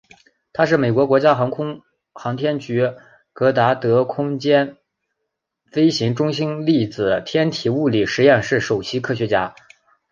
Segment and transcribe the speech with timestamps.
[0.51, 2.89] 他是美国国家航空航天局
[3.33, 4.77] 戈达德空间
[5.71, 9.53] 飞行中心粒子天体物理实验室首席科学家。